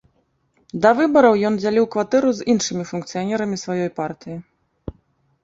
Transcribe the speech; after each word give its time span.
Да 0.85 0.89
выбараў 0.99 1.33
ён 1.49 1.59
дзяліў 1.59 1.85
кватэру 1.97 2.33
з 2.39 2.47
іншымі 2.55 2.83
функцыянерамі 2.93 3.61
сваёй 3.67 3.89
партыі. 4.01 4.37